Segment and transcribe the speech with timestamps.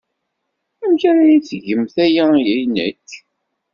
[0.83, 3.09] Amek ara iyi-tgemt aya i nekk?